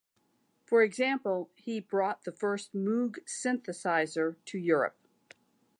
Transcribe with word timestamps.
For 0.65 0.81
example, 0.81 1.51
he 1.53 1.79
brought 1.79 2.23
the 2.23 2.31
first 2.31 2.73
Moog 2.73 3.19
synthesizer 3.27 4.35
to 4.45 4.57
Europe. 4.57 4.97